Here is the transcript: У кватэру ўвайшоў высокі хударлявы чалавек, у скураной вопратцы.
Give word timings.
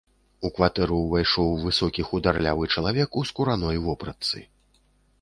У 0.47 0.49
кватэру 0.55 0.97
ўвайшоў 1.01 1.53
высокі 1.67 2.07
хударлявы 2.09 2.73
чалавек, 2.77 3.09
у 3.23 3.27
скураной 3.31 3.77
вопратцы. 3.89 4.37